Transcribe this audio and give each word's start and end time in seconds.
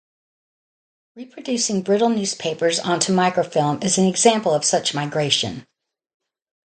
Reproducing 1.15 1.83
brittle 1.83 2.09
newspapers 2.09 2.79
onto 2.79 3.13
microfilm 3.13 3.83
is 3.83 3.99
an 3.99 4.07
example 4.07 4.51
of 4.51 4.65
such 4.65 4.95
migration. 4.95 5.67